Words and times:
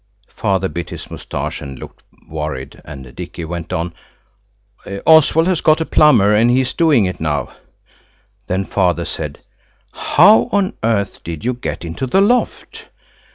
Father 0.33 0.67
bit 0.67 0.89
his 0.89 1.11
moustache 1.11 1.61
and 1.61 1.77
looked 1.77 2.01
worried, 2.27 2.81
and 2.83 3.15
Dicky 3.15 3.45
went 3.45 3.71
on– 3.71 3.93
"Oswald 5.05 5.45
has 5.47 5.61
got 5.61 5.79
a 5.79 5.85
plumber 5.85 6.33
and 6.33 6.49
he 6.49 6.61
is 6.61 6.73
doing 6.73 7.05
it 7.05 7.19
now." 7.19 7.53
Then 8.47 8.65
Father 8.65 9.05
said, 9.05 9.41
"How 9.91 10.49
on 10.51 10.73
earth 10.83 11.23
did 11.23 11.45
you 11.45 11.53
get 11.53 11.85
into 11.85 12.07
the 12.07 12.19
loft?" 12.19 12.87